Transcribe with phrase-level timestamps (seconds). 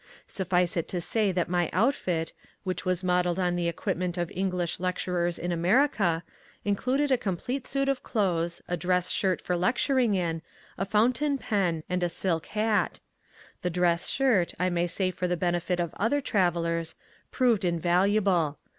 [0.27, 4.79] Suffice it to say that my outfit, which was modelled on the equipment of English
[4.79, 6.23] lecturers in America,
[6.65, 10.41] included a complete suit of clothes, a dress shirt for lecturing in,
[10.75, 12.99] a fountain pen and a silk hat.
[13.61, 16.95] The dress shirt, I may say for the benefit of other travellers,
[17.29, 18.57] proved invaluable.